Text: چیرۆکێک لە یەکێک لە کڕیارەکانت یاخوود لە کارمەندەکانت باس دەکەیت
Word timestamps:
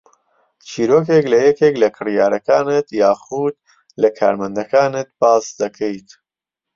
چیرۆکێک 0.67 1.25
لە 1.33 1.37
یەکێک 1.47 1.75
لە 1.83 1.89
کڕیارەکانت 1.95 2.87
یاخوود 3.01 3.55
لە 4.01 4.09
کارمەندەکانت 4.17 5.09
باس 5.21 5.45
دەکەیت 5.61 6.09